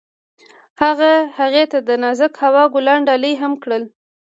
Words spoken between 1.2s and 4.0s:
هغې ته د نازک هوا ګلان ډالۍ هم کړل.